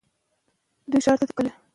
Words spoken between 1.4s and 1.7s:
ځي؟